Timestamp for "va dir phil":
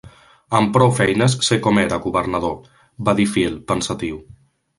3.11-3.61